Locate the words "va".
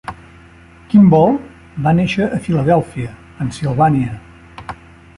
1.87-1.93